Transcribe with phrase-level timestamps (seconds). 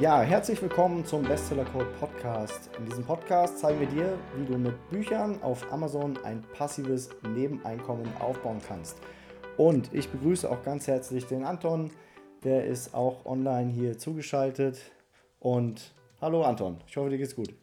[0.00, 2.68] Ja, herzlich willkommen zum Bestseller Code Podcast.
[2.78, 8.12] In diesem Podcast zeigen wir dir, wie du mit Büchern auf Amazon ein passives Nebeneinkommen
[8.18, 8.98] aufbauen kannst.
[9.56, 11.92] Und ich begrüße auch ganz herzlich den Anton,
[12.42, 14.80] der ist auch online hier zugeschaltet.
[15.38, 17.54] Und hallo Anton, ich hoffe, dir geht's gut.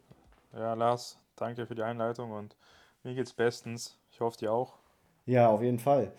[0.54, 2.56] Ja, Lars, danke für die Einleitung und
[3.04, 4.00] mir geht's bestens.
[4.10, 4.81] Ich hoffe, dir auch.
[5.26, 6.14] Ja, auf jeden Fall.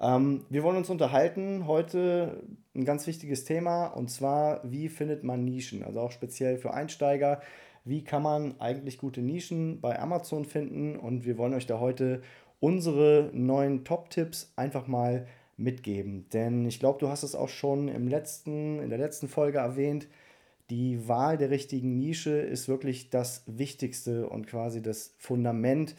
[0.00, 2.42] Ähm, wir wollen uns unterhalten heute
[2.74, 5.82] ein ganz wichtiges Thema und zwar, wie findet man Nischen?
[5.82, 7.40] Also auch speziell für Einsteiger.
[7.84, 10.96] Wie kann man eigentlich gute Nischen bei Amazon finden?
[10.96, 12.22] Und wir wollen euch da heute
[12.60, 16.28] unsere neuen Top-Tipps einfach mal mitgeben.
[16.32, 20.06] Denn ich glaube, du hast es auch schon im letzten, in der letzten Folge erwähnt.
[20.70, 25.94] Die Wahl der richtigen Nische ist wirklich das Wichtigste und quasi das Fundament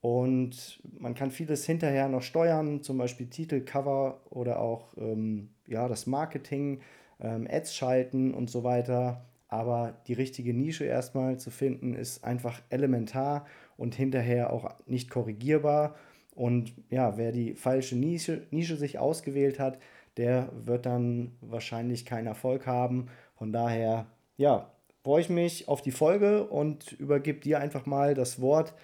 [0.00, 5.88] und man kann vieles hinterher noch steuern, zum Beispiel Titel, Cover oder auch ähm, ja,
[5.88, 6.80] das Marketing,
[7.20, 9.24] ähm, Ads schalten und so weiter.
[9.48, 15.96] Aber die richtige Nische erstmal zu finden, ist einfach elementar und hinterher auch nicht korrigierbar.
[16.34, 19.78] Und ja, wer die falsche Nische, Nische sich ausgewählt hat,
[20.16, 23.06] der wird dann wahrscheinlich keinen Erfolg haben.
[23.36, 24.70] Von daher, ja,
[25.02, 28.74] freue ich mich auf die Folge und übergebe dir einfach mal das Wort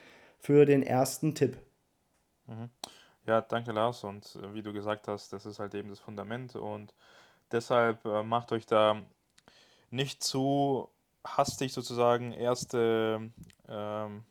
[0.44, 1.56] für den ersten Tipp.
[2.46, 2.68] Mhm.
[3.26, 4.04] Ja, danke Lars.
[4.04, 6.54] Und äh, wie du gesagt hast, das ist halt eben das Fundament.
[6.54, 6.94] Und
[7.50, 9.00] deshalb äh, macht euch da
[9.90, 10.90] nicht zu
[11.24, 13.30] hastig sozusagen erste,
[13.70, 14.24] ähm,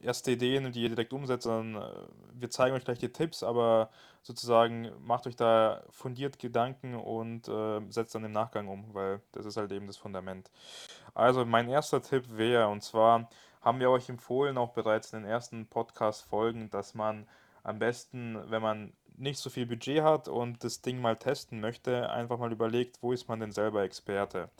[0.00, 1.96] erste Ideen, die ihr direkt umsetzt, sondern äh,
[2.34, 3.90] wir zeigen euch gleich die Tipps, aber
[4.22, 9.46] sozusagen macht euch da fundiert Gedanken und äh, setzt dann im Nachgang um, weil das
[9.46, 10.48] ist halt eben das Fundament.
[11.12, 13.28] Also mein erster Tipp wäre, und zwar
[13.66, 17.26] haben wir euch empfohlen, auch bereits in den ersten Podcast-Folgen, dass man
[17.64, 22.08] am besten, wenn man nicht so viel Budget hat und das Ding mal testen möchte,
[22.10, 24.50] einfach mal überlegt, wo ist man denn selber Experte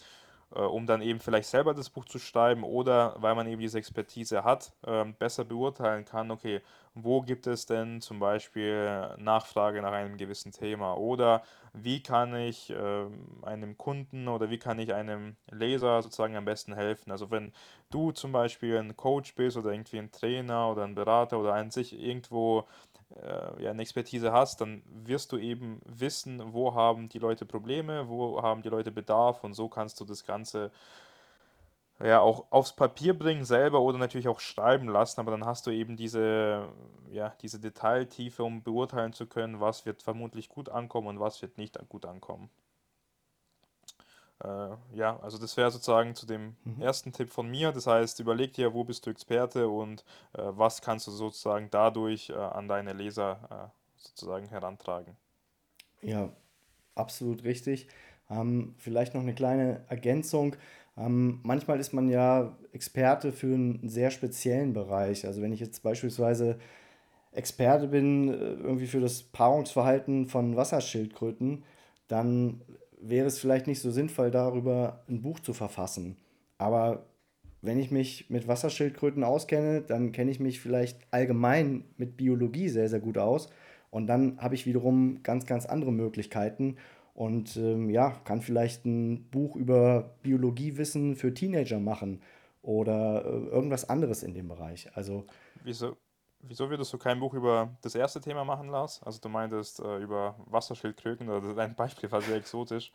[0.50, 4.44] um dann eben vielleicht selber das Buch zu schreiben oder weil man eben diese Expertise
[4.44, 6.60] hat, ähm, besser beurteilen kann, okay,
[6.94, 11.42] wo gibt es denn zum Beispiel Nachfrage nach einem gewissen Thema oder
[11.74, 16.74] wie kann ich ähm, einem Kunden oder wie kann ich einem Leser sozusagen am besten
[16.74, 17.10] helfen.
[17.10, 17.52] Also wenn
[17.90, 21.70] du zum Beispiel ein Coach bist oder irgendwie ein Trainer oder ein Berater oder an
[21.70, 22.66] sich irgendwo
[23.22, 28.08] äh, ja, eine Expertise hast, dann wirst du eben wissen, wo haben die Leute Probleme,
[28.08, 30.70] wo haben die Leute Bedarf und so kannst du das Ganze
[32.00, 35.70] ja auch aufs Papier bringen selber oder natürlich auch schreiben lassen, aber dann hast du
[35.70, 36.68] eben diese,
[37.10, 41.56] ja, diese Detailtiefe, um beurteilen zu können, was wird vermutlich gut ankommen und was wird
[41.58, 42.50] nicht gut ankommen.
[44.42, 46.82] Äh, ja, also das wäre sozusagen zu dem Mhm.
[46.82, 47.72] ersten Tipp von mir.
[47.72, 50.04] Das heißt, überleg dir, wo bist du Experte und
[50.34, 55.16] äh, was kannst du sozusagen dadurch äh, an deine Leser äh, sozusagen herantragen.
[56.02, 56.32] Ja,
[56.94, 57.88] absolut richtig.
[58.30, 60.56] Ähm, vielleicht noch eine kleine Ergänzung.
[60.96, 65.26] Ähm, manchmal ist man ja Experte für einen sehr speziellen Bereich.
[65.26, 66.58] Also wenn ich jetzt beispielsweise
[67.32, 71.64] Experte bin, äh, irgendwie für das Paarungsverhalten von Wasserschildkröten,
[72.08, 72.62] dann
[73.08, 76.16] wäre es vielleicht nicht so sinnvoll, darüber ein Buch zu verfassen.
[76.58, 77.06] Aber
[77.62, 82.88] wenn ich mich mit Wasserschildkröten auskenne, dann kenne ich mich vielleicht allgemein mit Biologie sehr,
[82.88, 83.50] sehr gut aus.
[83.90, 86.76] Und dann habe ich wiederum ganz, ganz andere Möglichkeiten
[87.14, 92.20] und ähm, ja, kann vielleicht ein Buch über Biologiewissen für Teenager machen
[92.60, 94.90] oder äh, irgendwas anderes in dem Bereich.
[94.94, 95.24] Also
[95.64, 95.96] wieso,
[96.48, 99.02] wieso würdest du kein Buch über das erste Thema machen, Lars?
[99.02, 102.92] Also du meintest äh, über Wasserschildkröten oder dein Beispiel war sehr exotisch.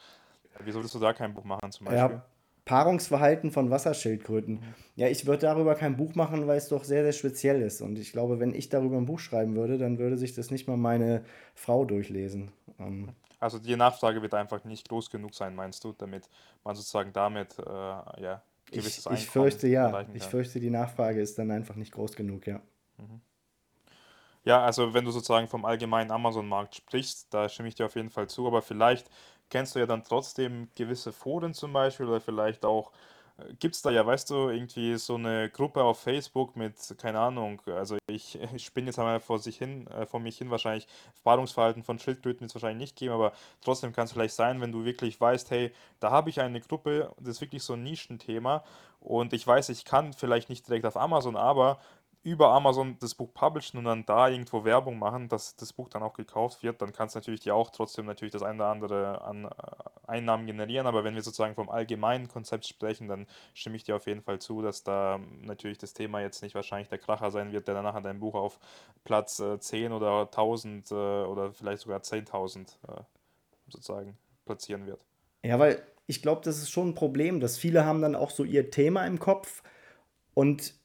[0.59, 2.15] Wieso würdest du da kein Buch machen zum Beispiel?
[2.15, 2.25] Ja,
[2.65, 4.55] Paarungsverhalten von Wasserschildkröten.
[4.55, 4.75] Mhm.
[4.95, 7.81] Ja, ich würde darüber kein Buch machen, weil es doch sehr, sehr speziell ist.
[7.81, 10.67] Und ich glaube, wenn ich darüber ein Buch schreiben würde, dann würde sich das nicht
[10.67, 11.23] mal meine
[11.55, 12.51] Frau durchlesen.
[12.79, 16.29] Ähm, also die Nachfrage wird einfach nicht groß genug sein, meinst du, damit
[16.63, 17.63] man sozusagen damit äh,
[18.21, 20.05] ja, gewisses ich, ich fürchte ja.
[20.13, 22.61] Ich fürchte, die Nachfrage ist dann einfach nicht groß genug, ja.
[22.97, 23.21] Mhm.
[24.43, 28.09] Ja, also wenn du sozusagen vom allgemeinen Amazon-Markt sprichst, da stimme ich dir auf jeden
[28.09, 29.07] Fall zu, aber vielleicht
[29.49, 32.91] kennst du ja dann trotzdem gewisse Foren zum Beispiel oder vielleicht auch
[33.59, 37.61] gibt es da ja, weißt du, irgendwie so eine Gruppe auf Facebook mit, keine Ahnung,
[37.67, 40.87] also ich, ich spinne jetzt einmal vor sich hin, äh, vor mich hin wahrscheinlich,
[41.23, 44.71] Paarungsverhalten von Schildkröten wird es wahrscheinlich nicht geben, aber trotzdem kann es vielleicht sein, wenn
[44.71, 48.63] du wirklich weißt, hey, da habe ich eine Gruppe, das ist wirklich so ein Nischenthema
[48.99, 51.79] und ich weiß, ich kann vielleicht nicht direkt auf Amazon, aber
[52.23, 56.03] über Amazon das Buch publishen und dann da irgendwo Werbung machen, dass das Buch dann
[56.03, 59.21] auch gekauft wird, dann kannst du natürlich dir auch trotzdem natürlich das eine oder andere
[59.21, 59.49] an äh,
[60.07, 60.85] Einnahmen generieren.
[60.85, 63.25] Aber wenn wir sozusagen vom allgemeinen Konzept sprechen, dann
[63.55, 66.89] stimme ich dir auf jeden Fall zu, dass da natürlich das Thema jetzt nicht wahrscheinlich
[66.89, 68.59] der Kracher sein wird, der dann nachher dein Buch auf
[69.03, 73.01] Platz äh, 10 oder 1000 äh, oder vielleicht sogar 10.000 äh,
[73.67, 74.15] sozusagen
[74.45, 75.03] platzieren wird.
[75.43, 78.43] Ja, weil ich glaube, das ist schon ein Problem, dass viele haben dann auch so
[78.43, 79.63] ihr Thema im Kopf
[80.35, 80.75] und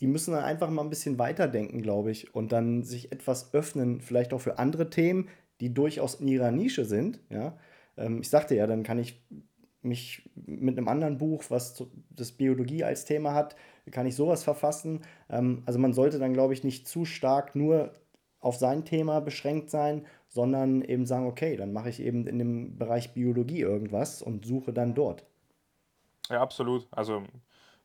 [0.00, 4.00] die müssen dann einfach mal ein bisschen weiterdenken, glaube ich, und dann sich etwas öffnen,
[4.00, 5.28] vielleicht auch für andere Themen,
[5.60, 7.20] die durchaus in ihrer Nische sind.
[7.28, 7.58] Ja?
[7.96, 9.22] Ähm, ich sagte ja, dann kann ich
[9.82, 13.56] mich mit einem anderen Buch, was das Biologie als Thema hat,
[13.90, 15.02] kann ich sowas verfassen.
[15.28, 17.92] Ähm, also man sollte dann, glaube ich, nicht zu stark nur
[18.40, 22.78] auf sein Thema beschränkt sein, sondern eben sagen, okay, dann mache ich eben in dem
[22.78, 25.26] Bereich Biologie irgendwas und suche dann dort.
[26.30, 26.86] Ja, absolut.
[26.90, 27.24] Also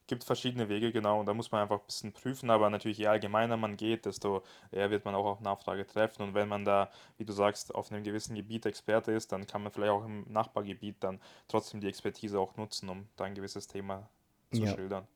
[0.08, 3.08] gibt verschiedene Wege, genau, und da muss man einfach ein bisschen prüfen, aber natürlich, je
[3.08, 6.22] allgemeiner man geht, desto eher wird man auch auf Nachfrage treffen.
[6.24, 9.64] Und wenn man da, wie du sagst, auf einem gewissen Gebiet Experte ist, dann kann
[9.64, 13.68] man vielleicht auch im Nachbargebiet dann trotzdem die Expertise auch nutzen, um da ein gewisses
[13.68, 14.10] Thema
[14.52, 15.08] zu Ja, schildern.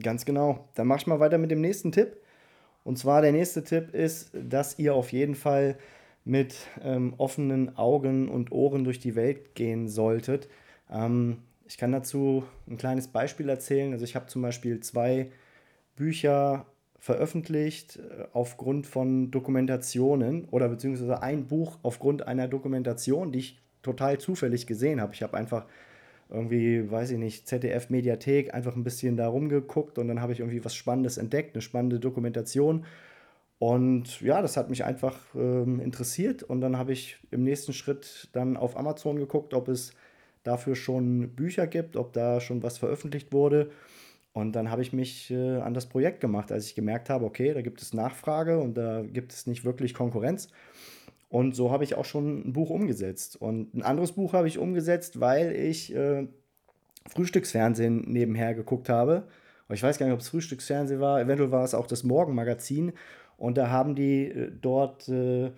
[0.00, 0.68] ganz genau.
[0.74, 2.18] Dann mach ich mal weiter mit dem nächsten Tipp.
[2.84, 5.78] Und zwar der nächste Tipp ist, dass ihr auf jeden Fall
[6.24, 10.48] mit ähm, offenen Augen und Ohren durch die Welt gehen solltet.
[10.90, 13.92] Ähm, ich kann dazu ein kleines Beispiel erzählen.
[13.92, 15.30] Also ich habe zum Beispiel zwei
[15.96, 16.66] Bücher
[16.98, 24.18] veröffentlicht äh, aufgrund von Dokumentationen oder beziehungsweise ein Buch aufgrund einer Dokumentation, die ich total
[24.18, 25.14] zufällig gesehen habe.
[25.14, 25.66] Ich habe einfach
[26.28, 30.40] irgendwie, weiß ich nicht, ZDF Mediathek einfach ein bisschen da rumgeguckt und dann habe ich
[30.40, 32.84] irgendwie was Spannendes entdeckt, eine spannende Dokumentation.
[33.58, 38.28] Und ja, das hat mich einfach ähm, interessiert und dann habe ich im nächsten Schritt
[38.32, 39.92] dann auf Amazon geguckt, ob es
[40.46, 43.70] dafür schon Bücher gibt, ob da schon was veröffentlicht wurde.
[44.32, 47.54] Und dann habe ich mich äh, an das Projekt gemacht, als ich gemerkt habe, okay,
[47.54, 50.48] da gibt es Nachfrage und da gibt es nicht wirklich Konkurrenz.
[51.28, 53.40] Und so habe ich auch schon ein Buch umgesetzt.
[53.40, 56.26] Und ein anderes Buch habe ich umgesetzt, weil ich äh,
[57.08, 59.26] Frühstücksfernsehen nebenher geguckt habe.
[59.70, 61.20] Ich weiß gar nicht, ob es Frühstücksfernsehen war.
[61.20, 62.92] Eventuell war es auch das Morgenmagazin.
[63.36, 65.50] Und da haben die äh, dort äh,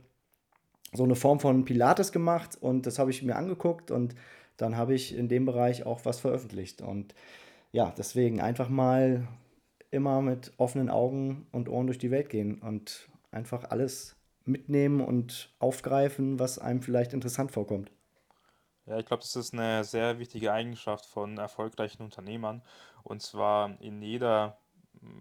[0.93, 2.57] so eine Form von Pilates gemacht.
[2.61, 3.91] Und das habe ich mir angeguckt.
[3.91, 4.15] Und
[4.59, 6.83] dann habe ich in dem Bereich auch was veröffentlicht.
[6.83, 7.15] Und
[7.73, 9.27] ja, deswegen einfach mal
[9.91, 15.55] immer mit offenen Augen und Ohren durch die Welt gehen und einfach alles mitnehmen und
[15.59, 17.91] aufgreifen, was einem vielleicht interessant vorkommt.
[18.87, 22.63] Ja, ich glaube, das ist eine sehr wichtige Eigenschaft von erfolgreichen Unternehmern.
[23.03, 24.59] Und zwar in jeder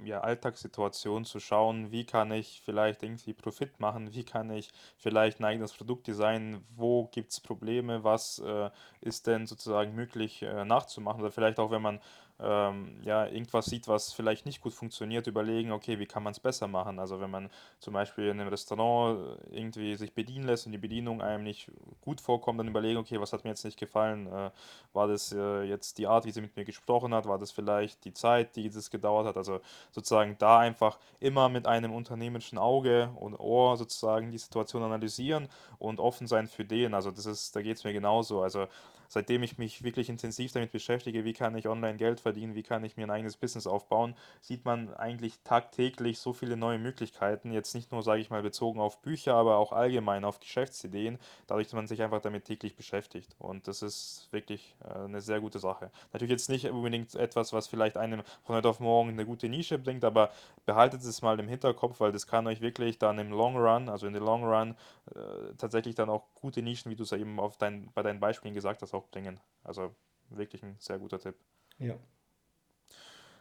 [0.03, 5.39] ja, Alltagssituation zu schauen, wie kann ich vielleicht irgendwie Profit machen, wie kann ich vielleicht
[5.39, 8.69] ein eigenes Produkt designen, wo gibt es Probleme, was äh,
[9.01, 11.21] ist denn sozusagen möglich äh, nachzumachen.
[11.21, 11.99] Oder vielleicht auch, wenn man
[12.39, 16.39] ähm, ja, irgendwas sieht, was vielleicht nicht gut funktioniert, überlegen, okay, wie kann man es
[16.39, 16.99] besser machen?
[16.99, 17.49] Also wenn man
[17.79, 19.19] zum Beispiel in einem Restaurant
[19.51, 23.19] äh, irgendwie sich bedienen lässt und die Bedienung einem nicht gut vorkommt, dann überlegen, okay,
[23.19, 24.27] was hat mir jetzt nicht gefallen?
[24.27, 24.51] Äh,
[24.93, 27.25] war das äh, jetzt die Art, wie sie mit mir gesprochen hat?
[27.27, 29.37] War das vielleicht die Zeit, die das gedauert hat?
[29.37, 29.59] Also
[29.91, 35.49] sozusagen da einfach immer mit einem unternehmerischen Auge und Ohr sozusagen die Situation analysieren
[35.79, 36.93] und offen sein für den.
[36.93, 38.43] Also das ist, da geht es mir genauso.
[38.43, 38.67] Also
[39.07, 42.83] seitdem ich mich wirklich intensiv damit beschäftige, wie kann ich online Geld verdienen, wie kann
[42.83, 47.51] ich mir ein eigenes Business aufbauen, sieht man eigentlich tagtäglich so viele neue Möglichkeiten.
[47.51, 51.17] Jetzt nicht nur, sage ich mal, bezogen auf Bücher, aber auch allgemein auf Geschäftsideen,
[51.47, 53.35] dadurch, dass man sich einfach damit täglich beschäftigt.
[53.39, 55.91] Und das ist wirklich äh, eine sehr gute Sache.
[56.13, 59.77] Natürlich jetzt nicht unbedingt etwas, was vielleicht einem von heute auf morgen eine gute Nische
[59.77, 60.31] bringt, aber
[60.65, 64.07] behaltet es mal im Hinterkopf, weil das kann euch wirklich dann im Long Run, also
[64.07, 64.75] in den Long Run,
[65.15, 68.19] äh, tatsächlich dann auch gute Nischen, wie du es ja eben auf dein, bei deinen
[68.19, 69.39] Beispielen gesagt hast, auch bringen.
[69.63, 69.93] Also
[70.29, 71.35] wirklich ein sehr guter Tipp.
[71.79, 71.95] Ja.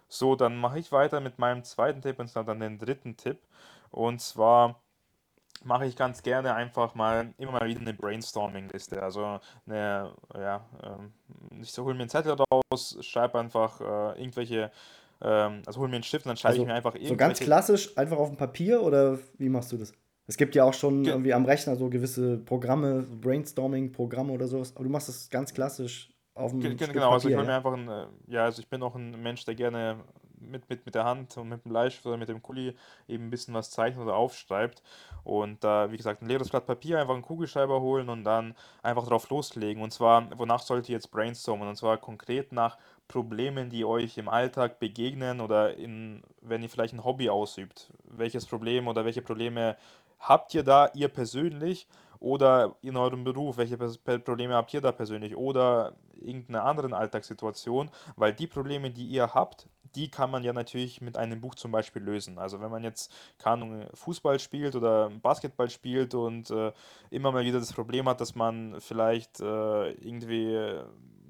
[0.08, 3.38] So, dann mache ich weiter mit meinem zweiten Tipp und zwar dann den dritten Tipp.
[3.90, 4.80] Und zwar
[5.64, 9.02] mache ich ganz gerne einfach mal immer mal wieder eine Brainstorming-Liste.
[9.02, 11.12] Also eine, ja, ähm,
[11.61, 14.70] ich so hole mir einen Zettel raus, schreibe einfach äh, irgendwelche,
[15.20, 17.40] ähm, also hole mir einen Stift und dann schreibe ich mir Also einfach so ganz
[17.40, 17.44] irgendwelche.
[17.44, 19.92] klassisch, einfach auf dem Papier oder wie machst du das?
[20.26, 24.75] Es gibt ja auch schon Ge irgendwie am Rechner so gewisse Programme, Brainstorming-Programme oder sowas,
[24.75, 27.52] aber du machst das ganz klassisch auf einem ge- Stück Genau, also ich Papier, mir
[27.52, 27.56] ja?
[27.56, 29.97] einfach ein, äh, ja, also ich bin auch ein Mensch, der gerne
[30.38, 32.75] mit, mit, mit der Hand und mit dem Bleistift oder mit dem Kuli
[33.09, 34.83] eben ein bisschen was zeichnet oder aufschreibt.
[35.25, 39.06] Und da, wie gesagt, ein leeres Blatt Papier, einfach einen Kugelschreiber holen und dann einfach
[39.06, 39.83] drauf loslegen.
[39.83, 41.66] Und zwar, wonach sollt ihr jetzt brainstormen?
[41.68, 42.76] Und zwar konkret nach
[43.09, 47.92] Problemen, die euch im Alltag begegnen oder in, wenn ihr vielleicht ein Hobby ausübt.
[48.04, 49.76] Welches Problem oder welche Probleme
[50.18, 51.87] habt ihr da, ihr persönlich?
[52.18, 55.37] Oder in eurem Beruf, welche Probleme habt ihr da persönlich?
[55.37, 57.90] Oder irgendeiner anderen Alltagssituation?
[58.16, 61.73] Weil die Probleme, die ihr habt, die kann man ja natürlich mit einem Buch zum
[61.73, 62.38] Beispiel lösen.
[62.38, 66.73] Also wenn man jetzt, keine Fußball spielt oder Basketball spielt und äh,
[67.11, 70.80] immer mal wieder das Problem hat, dass man vielleicht äh, irgendwie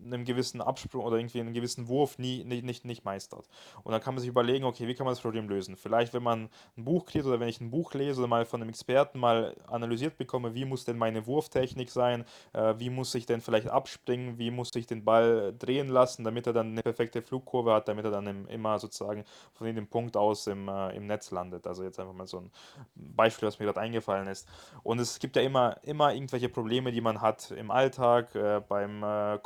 [0.06, 3.48] einem gewissen Absprung oder irgendwie einen gewissen Wurf nie, nicht, nicht, nicht meistert.
[3.82, 5.76] Und dann kann man sich überlegen, okay, wie kann man das Problem lösen?
[5.76, 8.60] Vielleicht, wenn man ein Buch kriegt oder wenn ich ein Buch lese oder mal von
[8.60, 13.26] einem Experten mal analysiert bekomme, wie muss denn meine Wurftechnik sein, äh, wie muss ich
[13.26, 17.22] denn vielleicht abspringen, wie muss ich den Ball drehen lassen, damit er dann eine perfekte
[17.22, 21.06] Flugkurve hat, damit er dann im, immer sozusagen von dem Punkt aus im, äh, im
[21.06, 21.66] Netz landet.
[21.66, 22.50] Also jetzt einfach mal so ein
[22.94, 24.48] Beispiel, was mir gerade eingefallen ist.
[24.82, 29.02] Und es gibt ja immer, immer irgendwelche Probleme, die man hat im Alltag, äh, beim
[29.02, 29.38] äh,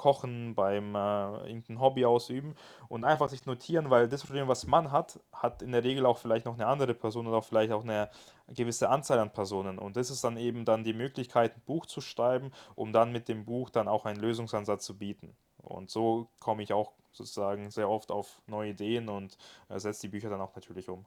[0.51, 2.55] Kochen, beim äh, irgendein Hobby ausüben
[2.89, 6.19] und einfach sich notieren, weil das Problem, was man hat, hat in der Regel auch
[6.19, 8.11] vielleicht noch eine andere Person oder auch vielleicht auch eine
[8.49, 9.79] gewisse Anzahl an Personen.
[9.79, 13.29] Und das ist dann eben dann die Möglichkeit, ein Buch zu schreiben, um dann mit
[13.29, 15.35] dem Buch dann auch einen Lösungsansatz zu bieten.
[15.59, 19.37] Und so komme ich auch sozusagen sehr oft auf neue Ideen und
[19.69, 21.05] äh, setze die Bücher dann auch natürlich um.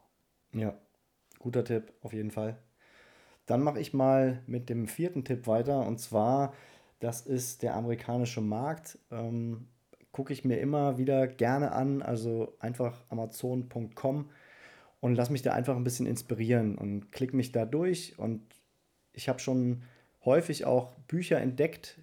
[0.53, 0.73] Ja,
[1.39, 2.57] guter Tipp, auf jeden Fall.
[3.45, 6.53] Dann mache ich mal mit dem vierten Tipp weiter und zwar,
[7.03, 8.97] das ist der amerikanische Markt.
[9.11, 9.67] Ähm,
[10.13, 14.29] Gucke ich mir immer wieder gerne an, also einfach amazon.com
[14.99, 18.17] und lass mich da einfach ein bisschen inspirieren und klicke mich da durch.
[18.19, 18.41] Und
[19.11, 19.81] ich habe schon
[20.23, 21.97] häufig auch Bücher entdeckt,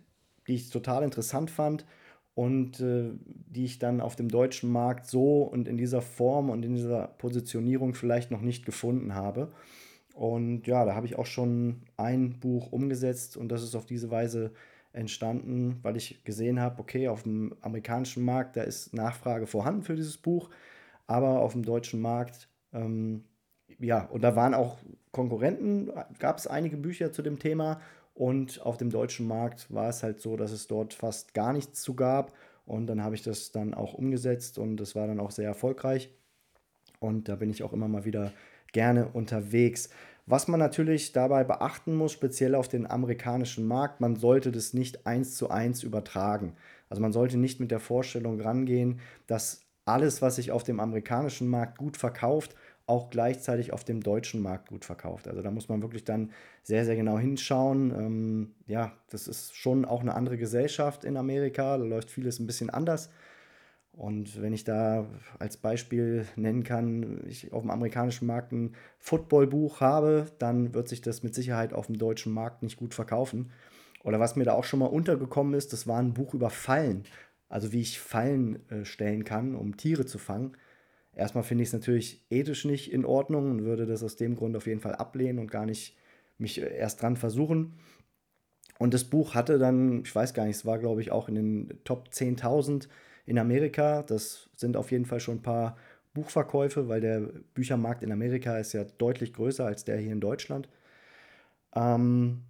[0.49, 1.87] die ich total interessant fand
[2.35, 6.65] und äh, die ich dann auf dem deutschen Markt so und in dieser Form und
[6.65, 9.53] in dieser Positionierung vielleicht noch nicht gefunden habe.
[10.15, 14.11] Und ja, da habe ich auch schon ein Buch umgesetzt und das ist auf diese
[14.11, 14.53] Weise
[14.93, 19.95] entstanden, weil ich gesehen habe, okay, auf dem amerikanischen Markt, da ist Nachfrage vorhanden für
[19.95, 20.51] dieses Buch,
[21.07, 23.25] aber auf dem deutschen Markt, ähm,
[23.79, 24.79] ja, und da waren auch
[25.13, 27.81] Konkurrenten, gab es einige Bücher zu dem Thema
[28.15, 31.83] und auf dem deutschen Markt war es halt so, dass es dort fast gar nichts
[31.83, 32.33] zu gab
[32.67, 36.11] und dann habe ich das dann auch umgesetzt und das war dann auch sehr erfolgreich
[36.99, 38.33] und da bin ich auch immer mal wieder
[38.73, 39.91] gerne unterwegs.
[40.31, 45.05] Was man natürlich dabei beachten muss, speziell auf den amerikanischen Markt, man sollte das nicht
[45.05, 46.55] eins zu eins übertragen.
[46.89, 51.49] Also man sollte nicht mit der Vorstellung rangehen, dass alles, was sich auf dem amerikanischen
[51.49, 52.55] Markt gut verkauft,
[52.87, 55.27] auch gleichzeitig auf dem deutschen Markt gut verkauft.
[55.27, 56.31] Also da muss man wirklich dann
[56.63, 57.91] sehr, sehr genau hinschauen.
[57.91, 62.47] Ähm, ja, das ist schon auch eine andere Gesellschaft in Amerika, da läuft vieles ein
[62.47, 63.11] bisschen anders.
[64.01, 65.05] Und wenn ich da
[65.39, 71.03] als Beispiel nennen kann, ich auf dem amerikanischen Markt ein Footballbuch habe, dann wird sich
[71.03, 73.51] das mit Sicherheit auf dem deutschen Markt nicht gut verkaufen.
[74.03, 77.05] Oder was mir da auch schon mal untergekommen ist, das war ein Buch über Fallen.
[77.51, 80.57] Also wie ich Fallen äh, stellen kann, um Tiere zu fangen.
[81.15, 84.57] Erstmal finde ich es natürlich ethisch nicht in Ordnung und würde das aus dem Grund
[84.57, 85.95] auf jeden Fall ablehnen und gar nicht
[86.39, 87.75] mich äh, erst dran versuchen.
[88.79, 91.35] Und das Buch hatte dann, ich weiß gar nicht, es war glaube ich auch in
[91.35, 92.89] den Top 10.000
[93.31, 94.03] in Amerika.
[94.03, 95.77] Das sind auf jeden Fall schon ein paar
[96.15, 97.21] Buchverkäufe, weil der
[97.55, 100.69] Büchermarkt in Amerika ist ja deutlich größer als der hier in Deutschland.
[101.75, 102.43] Ähm,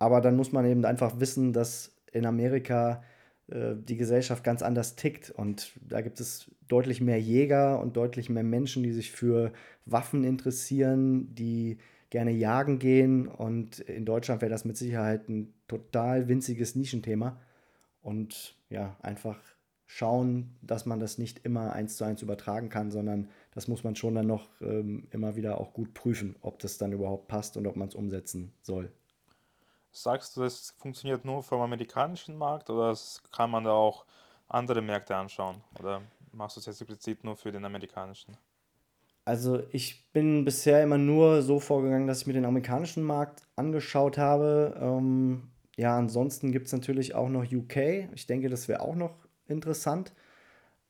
[0.00, 3.04] aber dann muss man eben einfach wissen, dass in Amerika
[3.46, 8.28] äh, die Gesellschaft ganz anders tickt und da gibt es deutlich mehr Jäger und deutlich
[8.28, 9.52] mehr Menschen, die sich für
[9.86, 11.78] Waffen interessieren, die
[12.10, 17.40] gerne jagen gehen und in Deutschland wäre das mit Sicherheit ein total winziges Nischenthema
[18.02, 19.38] und ja, einfach
[19.86, 23.96] schauen, dass man das nicht immer eins zu eins übertragen kann, sondern das muss man
[23.96, 27.66] schon dann noch ähm, immer wieder auch gut prüfen, ob das dann überhaupt passt und
[27.66, 28.90] ob man es umsetzen soll.
[29.92, 32.96] Sagst du, das funktioniert nur vom amerikanischen Markt oder
[33.30, 34.06] kann man da auch
[34.48, 35.62] andere Märkte anschauen?
[35.78, 38.36] Oder machst du es jetzt explizit nur für den amerikanischen?
[39.24, 44.18] Also ich bin bisher immer nur so vorgegangen, dass ich mir den amerikanischen Markt angeschaut
[44.18, 44.78] habe.
[44.80, 48.08] Ähm, ja, ansonsten gibt es natürlich auch noch UK.
[48.14, 49.14] Ich denke, das wäre auch noch
[49.48, 50.12] interessant.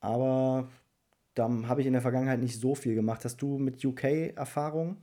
[0.01, 0.69] Aber
[1.35, 3.25] da habe ich in der Vergangenheit nicht so viel gemacht.
[3.25, 4.97] Hast du mit UK Erfahrung?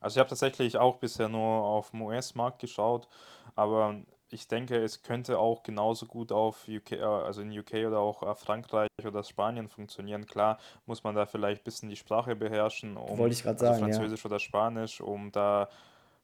[0.00, 3.08] Also ich habe tatsächlich auch bisher nur auf dem US-Markt geschaut,
[3.54, 3.96] aber
[4.30, 8.34] ich denke, es könnte auch genauso gut auf UK, also in UK oder auch äh,
[8.34, 10.24] Frankreich oder Spanien funktionieren.
[10.24, 13.80] Klar muss man da vielleicht ein bisschen die Sprache beherrschen, um, Wollte ich also sagen,
[13.80, 13.84] ja.
[13.84, 15.68] Französisch oder Spanisch, um da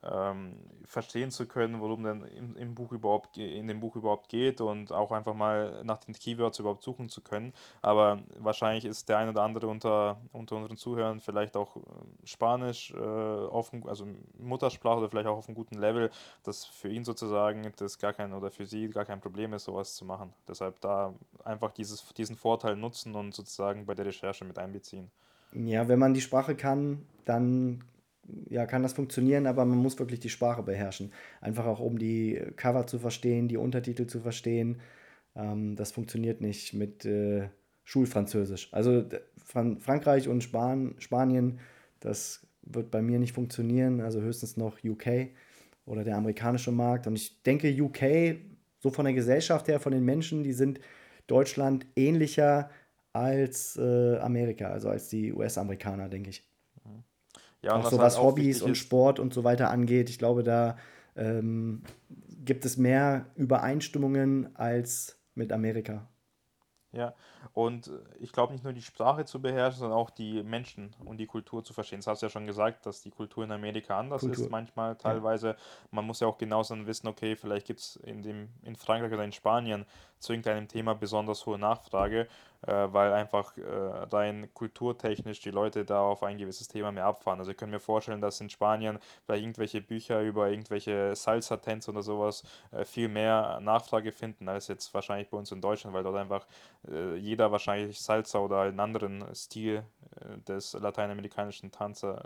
[0.02, 4.60] ähm, verstehen zu können, worum denn im, im Buch überhaupt, in dem Buch überhaupt geht
[4.60, 7.52] und auch einfach mal nach den Keywords überhaupt suchen zu können.
[7.82, 11.80] Aber wahrscheinlich ist der ein oder andere unter, unter unseren Zuhörern vielleicht auch äh,
[12.24, 14.06] Spanisch äh, auf, also
[14.38, 16.10] Muttersprache oder vielleicht auch auf einem guten Level,
[16.44, 19.96] dass für ihn sozusagen das gar kein oder für sie gar kein Problem ist, sowas
[19.96, 20.32] zu machen.
[20.48, 25.10] Deshalb da einfach dieses, diesen Vorteil nutzen und sozusagen bei der Recherche mit einbeziehen.
[25.52, 27.82] Ja, wenn man die Sprache kann, dann
[28.48, 31.12] ja, kann das funktionieren, aber man muss wirklich die Sprache beherrschen.
[31.40, 34.80] Einfach auch, um die Cover zu verstehen, die Untertitel zu verstehen.
[35.34, 37.48] Ähm, das funktioniert nicht mit äh,
[37.84, 38.72] Schulfranzösisch.
[38.72, 39.04] Also
[39.36, 41.60] Fran Frankreich und Span Spanien,
[42.00, 44.00] das wird bei mir nicht funktionieren.
[44.00, 45.28] Also höchstens noch UK
[45.84, 47.06] oder der amerikanische Markt.
[47.06, 48.38] Und ich denke, UK,
[48.80, 50.80] so von der Gesellschaft her, von den Menschen, die sind
[51.26, 52.70] Deutschland ähnlicher
[53.12, 56.44] als äh, Amerika, also als die US-Amerikaner, denke ich.
[57.66, 60.08] Ja, und auch was so halt was Hobbys und Sport und so weiter angeht.
[60.08, 60.76] Ich glaube, da
[61.16, 61.82] ähm,
[62.44, 66.08] gibt es mehr Übereinstimmungen als mit Amerika.
[66.92, 67.14] Ja,
[67.54, 71.26] und ich glaube nicht nur die Sprache zu beherrschen, sondern auch die Menschen und die
[71.26, 71.98] Kultur zu verstehen.
[71.98, 74.44] Das hast du ja schon gesagt, dass die Kultur in Amerika anders Kultur.
[74.44, 74.94] ist manchmal Ja.
[74.94, 75.56] teilweise.
[75.90, 79.12] Man muss ja auch genauso dann wissen, okay, vielleicht gibt es in dem, in Frankreich
[79.12, 79.86] oder in Spanien
[80.18, 82.26] zu irgendeinem Thema besonders hohe Nachfrage
[82.62, 87.38] äh, weil einfach äh, rein kulturtechnisch die Leute da auf ein gewisses Thema mehr abfahren.
[87.38, 92.02] Also ich kann mir vorstellen, dass in Spanien bei irgendwelche Bücher über irgendwelche Salsa-Tänze oder
[92.02, 96.16] sowas äh, viel mehr Nachfrage finden als jetzt wahrscheinlich bei uns in Deutschland, weil dort
[96.16, 96.46] einfach
[96.90, 99.84] äh, jeder wahrscheinlich Salsa oder einen anderen Stil
[100.20, 102.22] äh, des lateinamerikanischen Tanze,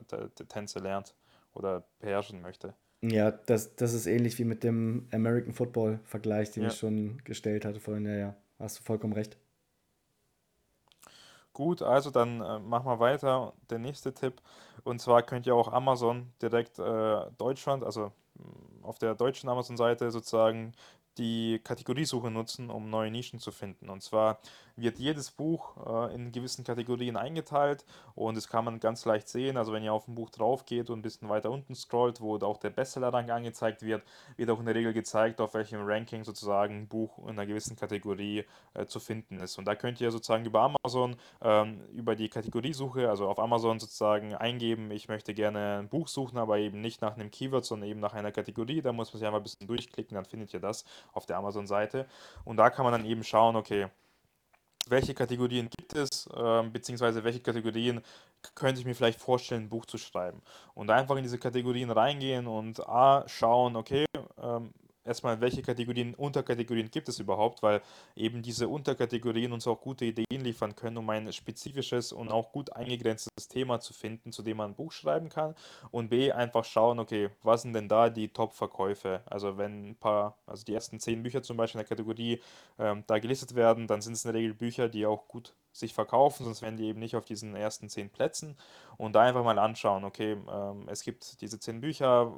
[0.49, 1.15] Tänze lernt
[1.53, 2.75] oder beherrschen möchte.
[3.03, 6.69] Ja, das, das ist ähnlich wie mit dem American Football-Vergleich, den ja.
[6.69, 8.07] ich schon gestellt hatte vorhin.
[8.07, 9.37] Ja, ja, hast du vollkommen recht.
[11.53, 13.53] Gut, also dann äh, machen wir weiter.
[13.69, 14.41] Der nächste Tipp.
[14.85, 20.13] Und zwar könnt ihr auch Amazon direkt äh, Deutschland, also mm, auf der deutschen Amazon-Seite
[20.13, 20.73] sozusagen
[21.19, 23.89] die Kategoriesuche nutzen, um neue Nischen zu finden.
[23.89, 24.41] Und zwar
[24.77, 27.85] wird jedes Buch äh, in gewissen Kategorien eingeteilt
[28.15, 29.57] und das kann man ganz leicht sehen.
[29.57, 32.37] Also wenn ihr auf ein Buch drauf geht und ein bisschen weiter unten scrollt, wo
[32.39, 34.03] auch der Bestseller-Rang angezeigt wird,
[34.37, 37.77] wird auch in der Regel gezeigt, auf welchem Ranking sozusagen ein Buch in einer gewissen
[37.77, 39.59] Kategorie äh, zu finden ist.
[39.59, 44.35] Und da könnt ihr sozusagen über Amazon, ähm, über die Kategoriesuche, also auf Amazon sozusagen
[44.35, 48.01] eingeben, ich möchte gerne ein Buch suchen, aber eben nicht nach einem Keyword, sondern eben
[48.01, 48.83] nach einer Kategorie.
[48.83, 52.07] Da muss man sich einfach ein bisschen durchklicken, dann findet ihr das auf der Amazon-Seite.
[52.45, 53.89] Und da kann man dann eben schauen, okay,
[54.91, 58.01] welche Kategorien gibt es, äh, beziehungsweise welche Kategorien
[58.55, 60.41] könnte ich mir vielleicht vorstellen, ein Buch zu schreiben.
[60.75, 64.07] Und einfach in diese Kategorien reingehen und A, schauen, okay,
[64.43, 64.73] ähm,
[65.05, 67.83] erstmal, welche Kategorien, Unterkategorien gibt es überhaupt, weil
[68.17, 72.73] eben diese Unterkategorien uns auch gute Ideen liefern können, um ein spezifisches und auch gut
[72.75, 75.55] eingegrenztes Thema zu finden, zu dem man ein Buch schreiben kann.
[75.91, 79.23] Und B, einfach schauen, okay, was sind denn da die Top-Verkäufe?
[79.27, 82.41] Also wenn ein paar, also die ersten zehn Bücher zum Beispiel in der Kategorie
[82.79, 85.95] ähm, da gelistet werden, dann sind es in der Regel Bücher, die auch gut sich
[85.95, 88.57] verkaufen, sonst wären die eben nicht auf diesen ersten zehn Plätzen.
[88.97, 92.33] Und da einfach mal anschauen, okay, ähm, es gibt diese zehn Bücher,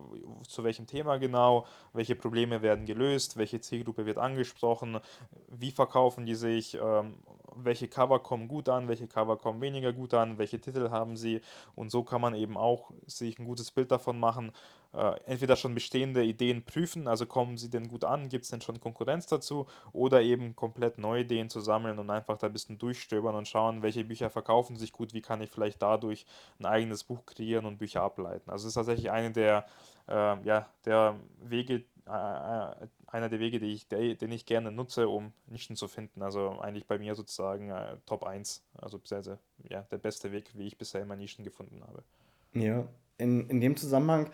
[0.46, 5.00] zu welchem Thema genau, welche Probleme werden gelöst, welche Zielgruppe wird angesprochen,
[5.48, 7.16] wie verkaufen die sich, ähm,
[7.56, 11.40] welche Cover kommen gut an, welche Cover kommen weniger gut an, welche Titel haben sie.
[11.74, 14.52] Und so kann man eben auch sich ein gutes Bild davon machen,
[14.94, 18.60] äh, entweder schon bestehende Ideen prüfen, also kommen sie denn gut an, gibt es denn
[18.60, 22.78] schon Konkurrenz dazu, oder eben komplett neue Ideen zu sammeln und einfach da ein bisschen
[22.78, 26.26] durchstöbern und schauen, welche Bücher verkaufen sich gut, wie kann ich vielleicht dadurch
[26.58, 28.50] ein eigenes Buch kreieren und Bücher ableiten.
[28.50, 29.66] Also es ist tatsächlich eine der,
[30.08, 34.72] äh, ja, der Wege, äh, äh, einer der Wege, die ich, der, den ich gerne
[34.72, 36.22] nutze, um Nischen zu finden.
[36.22, 40.50] Also eigentlich bei mir sozusagen äh, Top 1, also sehr, sehr, ja, der beste Weg,
[40.54, 42.02] wie ich bisher immer Nischen gefunden habe.
[42.54, 44.30] Ja, in, in dem Zusammenhang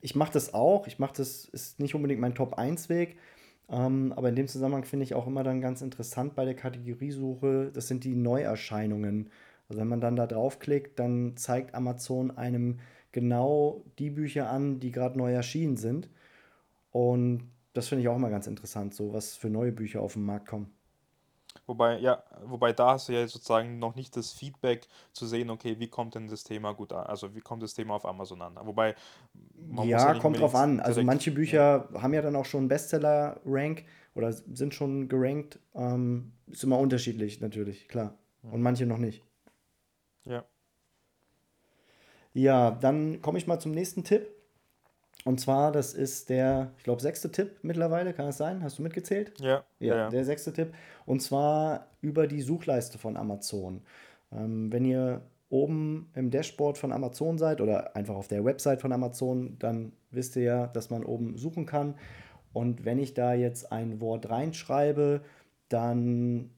[0.00, 0.86] ich mache das auch.
[0.86, 3.16] Ich mache das, ist nicht unbedingt mein Top-1-Weg.
[3.68, 7.70] Ähm, aber in dem Zusammenhang finde ich auch immer dann ganz interessant bei der Kategoriesuche,
[7.72, 9.30] das sind die Neuerscheinungen.
[9.68, 12.80] Also wenn man dann da draufklickt, dann zeigt Amazon einem
[13.12, 16.08] genau die Bücher an, die gerade neu erschienen sind.
[16.90, 20.24] Und das finde ich auch immer ganz interessant, so was für neue Bücher auf den
[20.24, 20.72] Markt kommen.
[21.66, 25.78] Wobei, ja, wobei da hast du ja sozusagen noch nicht das Feedback zu sehen, okay,
[25.78, 28.56] wie kommt denn das Thema gut an, also wie kommt das Thema auf Amazon an?
[28.62, 28.94] Wobei,
[29.54, 30.80] man ja Ja, kommt drauf an.
[30.80, 35.58] Also manche Bücher haben ja dann auch schon Bestseller-Rank oder sind schon gerankt.
[35.74, 38.18] Ähm, ist immer unterschiedlich natürlich, klar.
[38.42, 38.62] Und mhm.
[38.62, 39.22] manche noch nicht.
[40.24, 40.44] Ja.
[42.34, 44.26] Ja, dann komme ich mal zum nächsten Tipp.
[45.24, 48.62] Und zwar, das ist der, ich glaube, sechste Tipp mittlerweile, kann es sein?
[48.62, 49.38] Hast du mitgezählt?
[49.40, 49.64] Ja.
[49.78, 50.10] Ja, ja.
[50.10, 50.72] der sechste Tipp.
[51.06, 53.82] Und zwar über die Suchleiste von Amazon.
[54.32, 58.92] Ähm, wenn ihr oben im Dashboard von Amazon seid oder einfach auf der Website von
[58.92, 61.94] Amazon, dann wisst ihr ja, dass man oben suchen kann.
[62.52, 65.20] Und wenn ich da jetzt ein Wort reinschreibe,
[65.68, 66.50] dann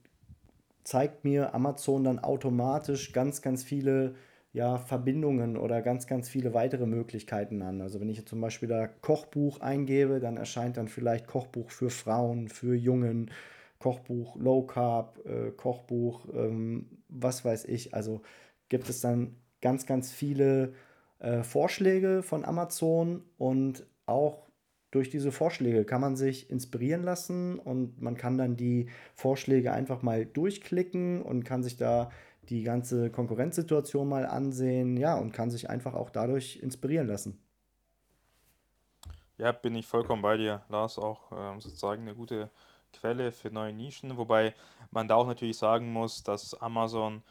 [0.83, 4.15] zeigt mir Amazon dann automatisch ganz, ganz viele
[4.55, 7.81] ja, Verbindungen oder ganz, ganz viele weitere Möglichkeiten an.
[7.81, 12.47] Also wenn ich zum Beispiel da Kochbuch eingebe, dann erscheint dann vielleicht Kochbuch für Frauen,
[12.47, 13.31] für Jungen,
[13.79, 17.93] Kochbuch Low Carb, äh, Kochbuch, ähm, was weiß ich.
[17.93, 18.21] Also
[18.69, 20.71] gibt es dann ganz, ganz viele
[21.19, 24.47] äh, Vorschläge von Amazon und auch
[24.89, 30.01] durch diese Vorschläge kann man sich inspirieren lassen und man kann dann die Vorschläge einfach
[30.01, 32.09] mal durchklicken und kann sich da
[32.49, 37.39] die ganze Konkurrenzsituation mal ansehen, ja, und kann sich einfach auch dadurch inspirieren lassen.
[39.37, 42.49] Ja, bin ich vollkommen bei dir, Lars, auch ähm, sozusagen eine gute
[42.93, 44.53] Quelle für neue Nischen, wobei
[44.91, 47.21] man da auch natürlich sagen muss, dass Amazon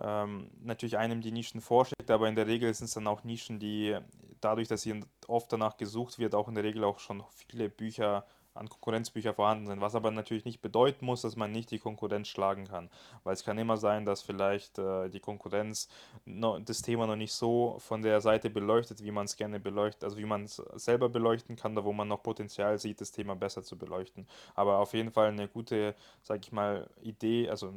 [0.00, 3.58] ähm, natürlich einem die Nischen vorschlägt, aber in der Regel sind es dann auch Nischen,
[3.58, 3.96] die
[4.40, 8.26] dadurch, dass hier oft danach gesucht wird, auch in der Regel auch schon viele Bücher
[8.54, 12.28] an Konkurrenzbücher vorhanden sind, was aber natürlich nicht bedeuten muss, dass man nicht die Konkurrenz
[12.28, 12.88] schlagen kann,
[13.24, 15.88] weil es kann immer sein, dass vielleicht äh, die Konkurrenz
[16.24, 20.04] no, das Thema noch nicht so von der Seite beleuchtet, wie man es gerne beleuchtet,
[20.04, 23.34] also wie man es selber beleuchten kann, da wo man noch Potenzial sieht, das Thema
[23.34, 24.26] besser zu beleuchten.
[24.54, 27.72] Aber auf jeden Fall eine gute, sag ich mal, Idee, also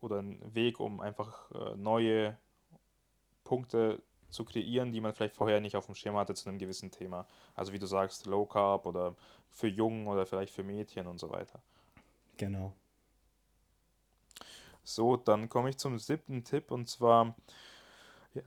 [0.00, 2.36] oder ein Weg, um einfach äh, neue
[3.44, 4.02] Punkte
[4.32, 7.26] zu kreieren, die man vielleicht vorher nicht auf dem Schirm hatte zu einem gewissen Thema.
[7.54, 9.14] Also wie du sagst, Low Carb oder
[9.50, 11.60] für Jungen oder vielleicht für Mädchen und so weiter.
[12.36, 12.72] Genau.
[14.82, 17.36] So, dann komme ich zum siebten Tipp und zwar,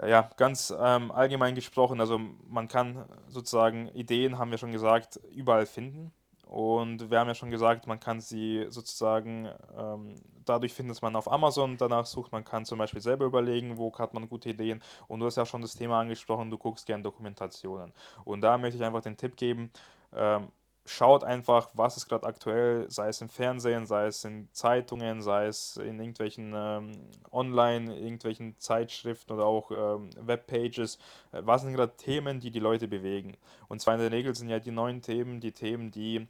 [0.06, 5.66] ja, ganz ähm, allgemein gesprochen, also man kann sozusagen Ideen, haben wir schon gesagt, überall
[5.66, 6.12] finden.
[6.46, 11.16] Und wir haben ja schon gesagt, man kann sie sozusagen ähm, dadurch finden, dass man
[11.16, 12.32] auf Amazon danach sucht.
[12.32, 14.82] Man kann zum Beispiel selber überlegen, wo hat man gute Ideen.
[15.08, 17.94] Und du hast ja schon das Thema angesprochen, du guckst gerne Dokumentationen.
[18.26, 19.72] Und da möchte ich einfach den Tipp geben,
[20.14, 20.50] ähm,
[20.86, 25.48] schaut einfach, was ist gerade aktuell, sei es im Fernsehen, sei es in Zeitungen, sei
[25.48, 26.92] es in irgendwelchen ähm,
[27.32, 31.00] Online, irgendwelchen Zeitschriften oder auch ähm, Webpages.
[31.32, 33.36] Äh, was sind gerade Themen, die die Leute bewegen?
[33.68, 36.28] Und zwar in der Regel sind ja die neuen Themen die Themen, die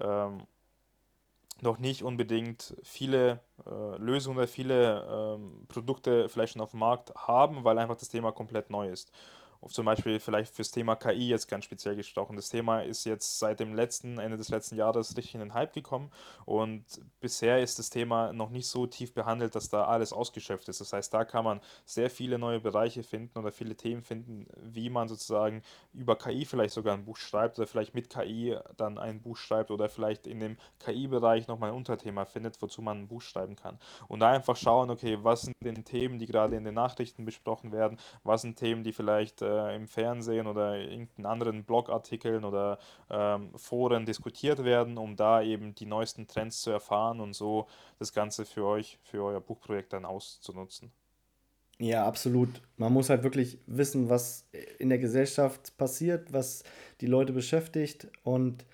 [0.00, 0.46] ähm,
[1.60, 7.14] noch nicht unbedingt viele äh, Lösungen oder viele ähm, Produkte vielleicht schon auf dem Markt
[7.16, 9.10] haben, weil einfach das Thema komplett neu ist
[9.68, 12.36] zum Beispiel vielleicht fürs Thema KI jetzt ganz speziell gesprochen.
[12.36, 15.72] Das Thema ist jetzt seit dem letzten, Ende des letzten Jahres richtig in den Hype
[15.72, 16.10] gekommen
[16.44, 16.84] und
[17.20, 20.80] bisher ist das Thema noch nicht so tief behandelt, dass da alles ausgeschöpft ist.
[20.80, 24.90] Das heißt, da kann man sehr viele neue Bereiche finden oder viele Themen finden, wie
[24.90, 29.20] man sozusagen über KI vielleicht sogar ein Buch schreibt oder vielleicht mit KI dann ein
[29.20, 33.22] Buch schreibt oder vielleicht in dem KI-Bereich nochmal ein Unterthema findet, wozu man ein Buch
[33.22, 33.78] schreiben kann.
[34.08, 37.72] Und da einfach schauen, okay, was sind denn Themen, die gerade in den Nachrichten besprochen
[37.72, 42.78] werden, was sind Themen, die vielleicht äh, äh, im Fernsehen oder irgendeinen anderen Blogartikeln oder
[43.10, 47.66] ähm, Foren diskutiert werden, um da eben die neuesten Trends zu erfahren und so
[47.98, 50.92] das Ganze für euch, für euer Buchprojekt dann auszunutzen.
[51.78, 52.62] Ja, absolut.
[52.78, 56.64] Man muss halt wirklich wissen, was in der Gesellschaft passiert, was
[57.00, 58.08] die Leute beschäftigt.
[58.22, 58.64] Und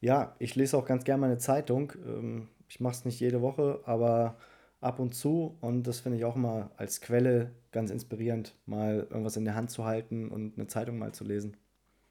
[0.00, 1.92] ja, ich lese auch ganz gerne meine Zeitung.
[2.06, 4.36] Ähm, ich mache es nicht jede Woche, aber
[4.80, 9.36] ab und zu und das finde ich auch mal als Quelle ganz inspirierend, mal irgendwas
[9.36, 11.56] in der Hand zu halten und eine Zeitung mal zu lesen.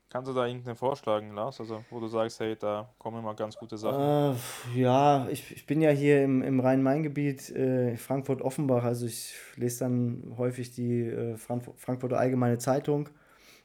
[0.09, 1.59] Kannst du da irgendeinen vorschlagen, Lars?
[1.59, 4.35] Also, wo du sagst, hey, da kommen immer ganz gute Sachen.
[4.35, 9.79] Äh, ja, ich, ich bin ja hier im, im Rhein-Main-Gebiet, äh, Frankfurt-Offenbach, also ich lese
[9.79, 13.09] dann häufig die äh, Frankfurt, Frankfurter Allgemeine Zeitung.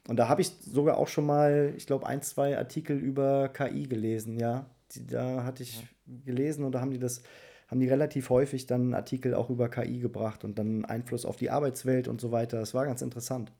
[0.09, 3.87] Und da habe ich sogar auch schon mal, ich glaube, ein, zwei Artikel über KI
[3.87, 4.65] gelesen, ja.
[4.91, 6.25] Die, da hatte ich mhm.
[6.25, 7.23] gelesen und da haben die das
[7.73, 11.49] haben die relativ häufig dann Artikel auch über KI gebracht und dann Einfluss auf die
[11.49, 12.59] Arbeitswelt und so weiter.
[12.59, 13.51] Das war ganz interessant.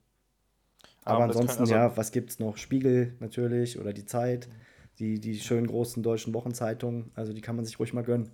[1.03, 2.57] Aber, Aber ansonsten, also ja, was gibt es noch?
[2.57, 4.49] Spiegel natürlich oder die Zeit,
[4.99, 8.29] die, die schönen großen deutschen Wochenzeitungen, also die kann man sich ruhig mal gönnen.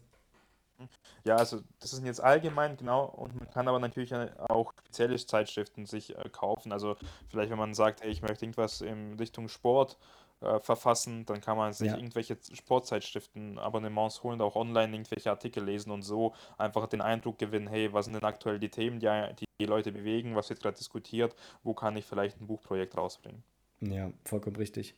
[1.23, 5.85] Ja, also das sind jetzt allgemein, genau, und man kann aber natürlich auch spezielle Zeitschriften
[5.85, 6.73] sich äh, kaufen.
[6.73, 6.97] Also
[7.29, 9.97] vielleicht, wenn man sagt, hey, ich möchte irgendwas in Richtung Sport
[10.41, 11.25] äh, verfassen.
[11.25, 11.97] Dann kann man sich ja.
[11.97, 17.67] irgendwelche Sportzeitschriften, Abonnements holen, auch online irgendwelche Artikel lesen und so einfach den Eindruck gewinnen,
[17.67, 21.35] hey, was sind denn aktuell die Themen, die die Leute bewegen, was wird gerade diskutiert,
[21.63, 23.43] wo kann ich vielleicht ein Buchprojekt rausbringen.
[23.81, 24.95] Ja, vollkommen richtig.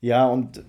[0.00, 0.64] Ja, und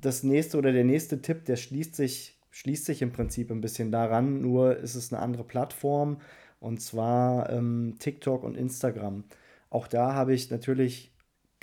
[0.00, 3.90] das nächste oder der nächste Tipp, der schließt sich, schließt sich im Prinzip ein bisschen
[3.90, 6.20] daran, nur ist es eine andere Plattform
[6.60, 9.24] und zwar ähm, TikTok und Instagram.
[9.70, 11.13] Auch da habe ich natürlich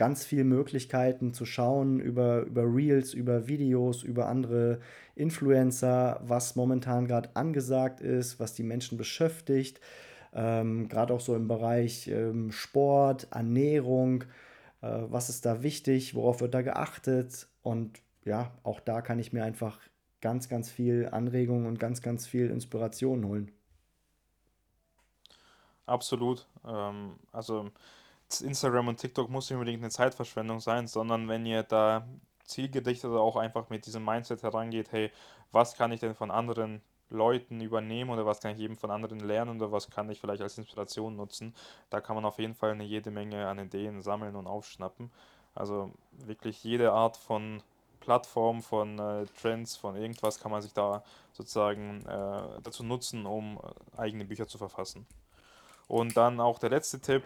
[0.01, 4.79] ganz viele Möglichkeiten zu schauen über, über Reels, über Videos, über andere
[5.13, 9.79] Influencer, was momentan gerade angesagt ist, was die Menschen beschäftigt.
[10.33, 14.23] Ähm, gerade auch so im Bereich ähm, Sport, Ernährung,
[14.81, 17.47] äh, was ist da wichtig, worauf wird da geachtet.
[17.61, 19.79] Und ja, auch da kann ich mir einfach
[20.19, 23.51] ganz, ganz viel Anregung und ganz, ganz viel Inspiration holen.
[25.85, 26.47] Absolut.
[26.65, 27.69] Ähm, also
[28.39, 32.07] Instagram und TikTok muss nicht unbedingt eine Zeitverschwendung sein, sondern wenn ihr da
[32.45, 35.11] zielgerichtet auch einfach mit diesem Mindset herangeht, hey,
[35.51, 39.19] was kann ich denn von anderen Leuten übernehmen oder was kann ich eben von anderen
[39.19, 41.53] lernen oder was kann ich vielleicht als Inspiration nutzen,
[41.89, 45.11] da kann man auf jeden Fall eine jede Menge an Ideen sammeln und aufschnappen.
[45.53, 47.61] Also wirklich jede Art von
[47.99, 53.57] Plattform, von äh, Trends, von irgendwas kann man sich da sozusagen äh, dazu nutzen, um
[53.57, 55.05] äh, eigene Bücher zu verfassen.
[55.87, 57.23] Und dann auch der letzte Tipp,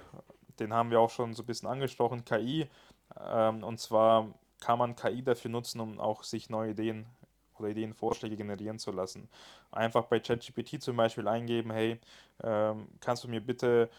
[0.60, 2.68] den haben wir auch schon so ein bisschen angesprochen, KI.
[3.20, 4.28] Ähm, und zwar
[4.60, 7.06] kann man KI dafür nutzen, um auch sich neue Ideen
[7.60, 9.30] oder Ideenvorschläge generieren zu lassen.
[9.72, 12.00] Einfach bei ChatGPT zum Beispiel eingeben, hey,
[12.44, 13.90] ähm, kannst du mir bitte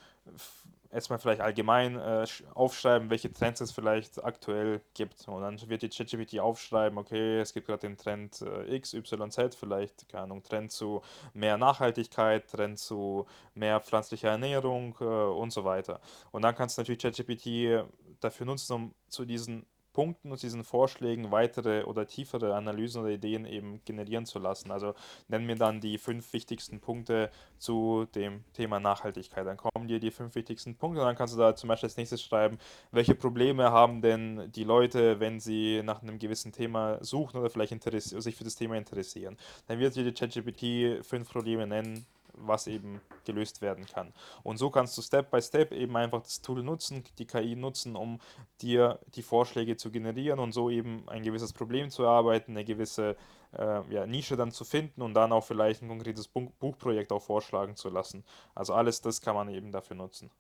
[0.90, 5.28] erstmal vielleicht allgemein äh, aufschreiben, welche Trends es vielleicht aktuell gibt.
[5.28, 9.30] Und dann wird die ChatGPT aufschreiben, okay, es gibt gerade den Trend äh, X, Y,
[9.30, 11.02] Z, vielleicht, keine Ahnung, Trend zu
[11.34, 16.00] mehr Nachhaltigkeit, Trend zu mehr pflanzlicher Ernährung äh, und so weiter.
[16.30, 17.84] Und dann kannst du natürlich ChatGPT
[18.20, 23.46] dafür nutzen, um zu diesen Punkten und diesen Vorschlägen weitere oder tiefere Analysen oder Ideen
[23.46, 24.70] eben generieren zu lassen.
[24.70, 24.92] Also
[25.28, 29.46] nennen wir dann die fünf wichtigsten Punkte zu dem Thema Nachhaltigkeit.
[29.46, 31.96] Dann kommen dir die fünf wichtigsten Punkte und dann kannst du da zum Beispiel als
[31.96, 32.58] nächstes schreiben,
[32.90, 37.72] welche Probleme haben denn die Leute, wenn sie nach einem gewissen Thema suchen oder vielleicht
[37.82, 39.38] sich für das Thema interessieren.
[39.66, 42.04] Dann wird dir die ChatGPT fünf Probleme nennen,
[42.36, 44.12] was eben gelöst werden kann.
[44.42, 47.96] Und so kannst du Step by Step eben einfach das Tool nutzen, die KI nutzen,
[47.96, 48.20] um
[48.62, 53.16] dir die Vorschläge zu generieren und so eben ein gewisses Problem zu erarbeiten, eine gewisse
[53.52, 57.76] äh, ja, Nische dann zu finden und dann auch vielleicht ein konkretes Buchprojekt auch vorschlagen
[57.76, 58.24] zu lassen.
[58.54, 60.30] Also alles das kann man eben dafür nutzen.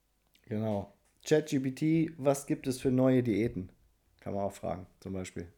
[0.48, 0.92] Genau.
[1.26, 3.70] ChatGPT, was gibt es für neue Diäten?
[4.20, 5.48] Kann man auch fragen, zum Beispiel.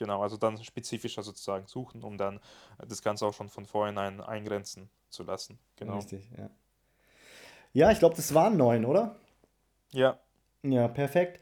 [0.00, 2.40] Genau, also dann spezifischer sozusagen suchen, um dann
[2.78, 5.58] das Ganze auch schon von vornherein eingrenzen zu lassen.
[5.76, 5.96] Genau.
[5.96, 6.48] Richtig, ja.
[7.74, 9.16] Ja, ich glaube, das waren neun, oder?
[9.92, 10.18] Ja.
[10.62, 11.38] Ja, perfekt.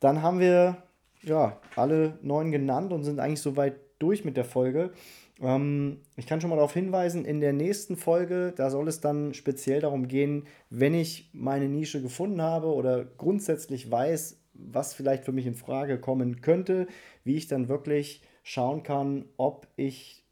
[0.00, 0.82] Dann haben wir
[1.22, 4.92] ja alle neun genannt und sind eigentlich soweit durch mit der Folge.
[5.40, 9.32] Ähm, ich kann schon mal darauf hinweisen, in der nächsten Folge, da soll es dann
[9.32, 15.32] speziell darum gehen, wenn ich meine Nische gefunden habe oder grundsätzlich weiß, was vielleicht für
[15.32, 16.86] mich in Frage kommen könnte,
[17.24, 20.22] wie ich dann wirklich schauen kann, ob ich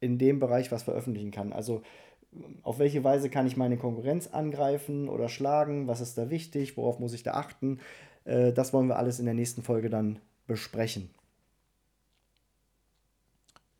[0.00, 1.52] in dem Bereich was veröffentlichen kann.
[1.52, 1.82] Also
[2.62, 6.98] auf welche Weise kann ich meine Konkurrenz angreifen oder schlagen, was ist da wichtig, worauf
[6.98, 7.80] muss ich da achten.
[8.24, 11.10] Äh, das wollen wir alles in der nächsten Folge dann besprechen.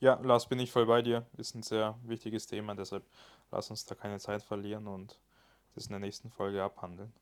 [0.00, 1.26] Ja, Lars, bin ich voll bei dir.
[1.36, 3.04] Ist ein sehr wichtiges Thema, deshalb
[3.50, 5.18] lass uns da keine Zeit verlieren und
[5.74, 7.12] das in der nächsten Folge abhandeln.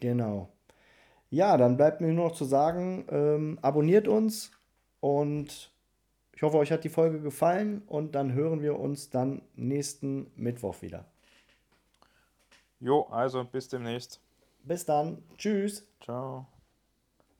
[0.00, 0.48] Genau.
[1.30, 4.52] Ja, dann bleibt mir nur noch zu sagen, ähm, abonniert uns
[5.00, 5.70] und
[6.32, 10.82] ich hoffe, euch hat die Folge gefallen und dann hören wir uns dann nächsten Mittwoch
[10.82, 11.06] wieder.
[12.78, 14.20] Jo, also bis demnächst.
[14.62, 15.22] Bis dann.
[15.38, 15.86] Tschüss.
[16.02, 16.46] Ciao.